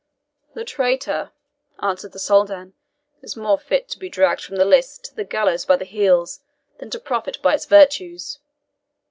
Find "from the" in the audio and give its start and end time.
4.41-4.65